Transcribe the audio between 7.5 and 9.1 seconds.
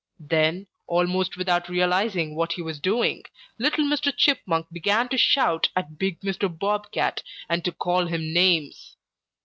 to call him names.